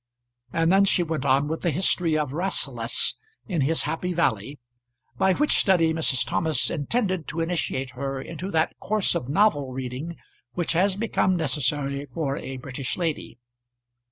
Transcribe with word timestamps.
And 0.51 0.71
then 0.71 0.83
she 0.83 1.03
went 1.03 1.25
on 1.27 1.47
with 1.47 1.61
the 1.61 1.69
history 1.69 2.17
of 2.17 2.33
"Rasselas" 2.33 3.13
in 3.45 3.61
his 3.61 3.83
happy 3.83 4.13
valley, 4.13 4.59
by 5.15 5.33
which 5.35 5.59
study 5.59 5.93
Mrs. 5.93 6.25
Thomas 6.25 6.71
intended 6.71 7.27
to 7.27 7.39
initiate 7.39 7.91
her 7.91 8.19
into 8.19 8.49
that 8.49 8.75
course 8.79 9.13
of 9.13 9.29
novel 9.29 9.71
reading 9.73 10.15
which 10.53 10.73
has 10.73 10.95
become 10.95 11.35
necessary 11.37 12.07
for 12.11 12.35
a 12.35 12.57
British 12.57 12.97
lady. 12.97 13.37